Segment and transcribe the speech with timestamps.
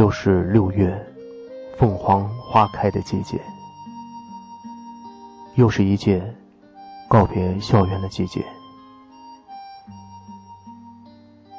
[0.00, 0.98] 又是六月，
[1.76, 3.38] 凤凰花开的季节，
[5.56, 6.22] 又是一届
[7.06, 8.42] 告别校园的季节。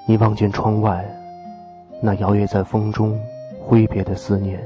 [0.08, 1.06] 你望见窗外
[2.02, 3.16] 那摇曳在风中
[3.60, 4.60] 挥别的思念，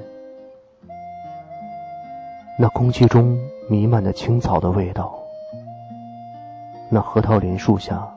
[2.57, 3.37] 那空气中
[3.69, 5.19] 弥漫的青草的味道，
[6.89, 8.07] 那核桃林树下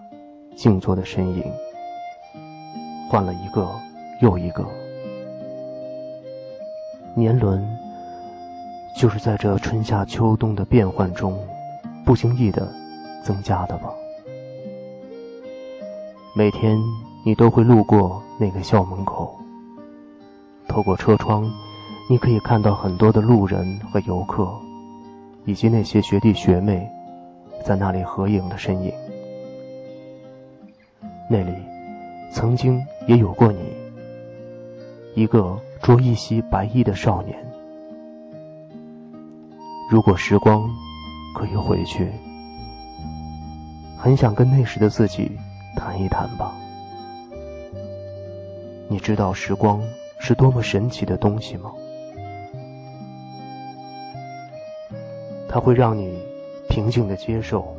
[0.57, 1.43] 静坐的身影，
[3.11, 3.69] 换了一个
[4.21, 4.65] 又一个。
[7.19, 7.67] 年轮
[8.97, 11.37] 就是在这春夏秋冬的变换中，
[12.05, 12.73] 不经意的
[13.25, 13.91] 增加的吧。
[16.37, 16.79] 每天
[17.25, 19.37] 你都会路过那个校门口，
[20.69, 21.51] 透过车窗，
[22.09, 24.49] 你可以看到很多的路人和游客，
[25.45, 26.89] 以及那些学弟学妹
[27.65, 28.93] 在那里合影的身影。
[31.29, 31.53] 那里
[32.33, 33.59] 曾经也有过你，
[35.19, 35.59] 一个。
[35.81, 37.39] 着一袭白衣的少年，
[39.91, 40.69] 如果时光
[41.35, 42.11] 可以回去，
[43.97, 45.39] 很想跟那时的自己
[45.77, 46.53] 谈一谈吧。
[48.89, 49.81] 你知道时光
[50.19, 51.73] 是多么神奇的东西吗？
[55.49, 56.19] 它会让你
[56.69, 57.75] 平静的接受，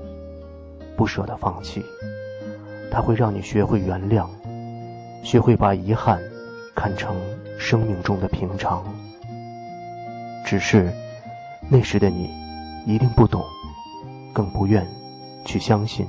[0.95, 1.81] 不舍得放弃；
[2.89, 4.25] 它会让你学会原谅，
[5.21, 6.19] 学会把遗憾
[6.79, 7.13] 看成。
[7.61, 8.81] 生命中的平常，
[10.45, 10.89] 只是
[11.69, 12.29] 那时的你
[12.85, 13.43] 一定不懂，
[14.31, 14.87] 更不愿
[15.43, 16.07] 去相信，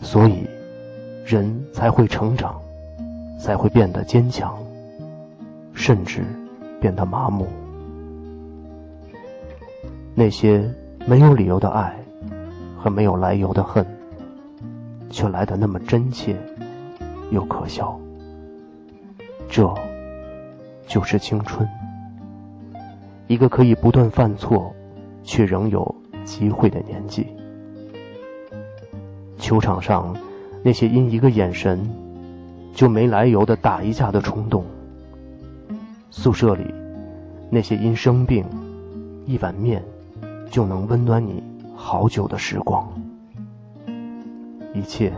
[0.00, 0.48] 所以
[1.26, 2.54] 人才会成长，
[3.36, 4.56] 才会变得坚强，
[5.74, 6.24] 甚至
[6.80, 7.48] 变得麻木。
[10.14, 10.72] 那些
[11.04, 11.92] 没有理由的爱
[12.78, 13.84] 和没有来由的恨，
[15.10, 16.36] 却来得那么真切
[17.32, 17.98] 又可笑。
[19.48, 19.74] 这，
[20.86, 21.68] 就是青春。
[23.26, 24.74] 一个可以不断犯错，
[25.22, 25.94] 却仍有
[26.24, 27.26] 机会的年纪。
[29.38, 30.16] 球场上，
[30.62, 31.90] 那些因一个眼神
[32.74, 34.62] 就没来由的打一架的冲动；
[36.10, 36.74] 宿舍里，
[37.50, 38.44] 那些因生病
[39.26, 39.82] 一碗面
[40.50, 41.42] 就能温暖你
[41.76, 42.86] 好久的时光。
[44.74, 45.12] 一切，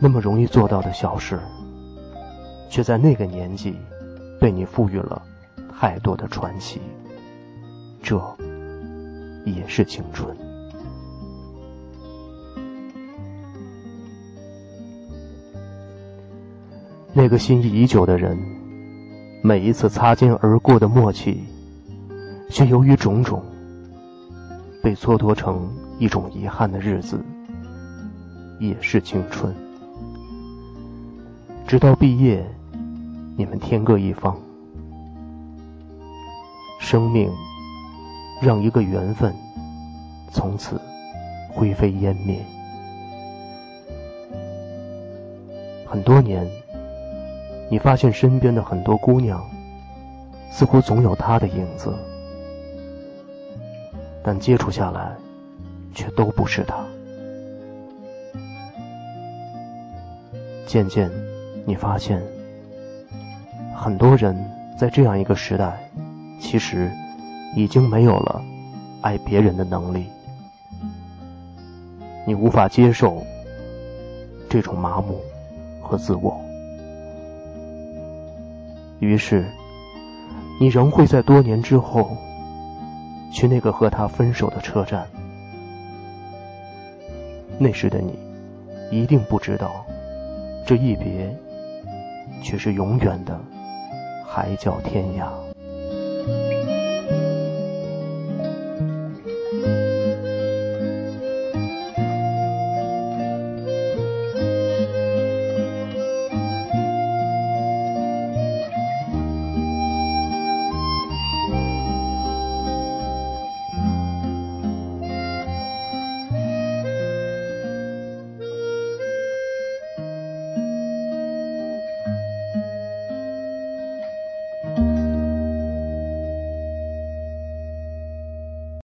[0.00, 1.38] 那么容易做到的小事。
[2.68, 3.76] 却在那个年纪，
[4.40, 5.22] 被你赋予了
[5.78, 6.80] 太多的传奇。
[8.02, 8.20] 这，
[9.44, 10.36] 也是青春。
[17.12, 18.38] 那个心仪已久的人，
[19.42, 21.42] 每一次擦肩而过的默契，
[22.50, 23.42] 却由于种种，
[24.82, 25.66] 被蹉跎成
[25.98, 27.18] 一种遗憾的日子，
[28.60, 29.65] 也是青春。
[31.66, 32.44] 直到毕业。
[33.38, 34.34] 你们天各一方，
[36.80, 37.30] 生命
[38.40, 39.34] 让一个缘分
[40.32, 40.80] 从此
[41.50, 42.40] 灰飞烟灭。
[45.84, 46.48] 很多年，
[47.70, 49.44] 你发现身边的很多姑娘，
[50.50, 51.92] 似乎总有她的影子，
[54.22, 55.14] 但接触下来，
[55.92, 56.76] 却都不是她。
[60.66, 61.10] 渐渐，
[61.66, 62.22] 你发现。
[63.74, 64.34] 很多人
[64.78, 65.78] 在这样一个时代，
[66.40, 66.90] 其实
[67.54, 68.42] 已经没有了
[69.02, 70.06] 爱别人的能力。
[72.26, 73.22] 你无法接受
[74.48, 75.20] 这种麻木
[75.82, 76.40] 和自我，
[78.98, 79.44] 于是
[80.58, 82.16] 你仍会在多年之后
[83.30, 85.06] 去那个和他分手的车站。
[87.58, 88.18] 那时的你
[88.90, 89.84] 一定不知道，
[90.66, 91.36] 这一别
[92.42, 93.40] 却是永远的。
[94.26, 95.45] 海角天涯。